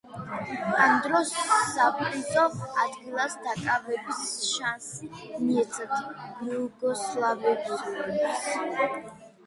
ამ 0.85 0.93
დროს 1.07 1.33
საპრიზო 1.73 2.45
ადგილის 2.85 3.37
დაკავების 3.47 4.25
შანსი 4.49 5.13
მიეცათ 5.45 6.51
იუგოსლავიელებს. 6.51 8.55